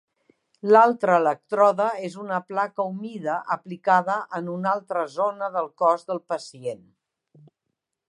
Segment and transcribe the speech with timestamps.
[0.75, 6.87] L'altre elèctrode és una placa humida aplicada en una altra zona del cos del pacient.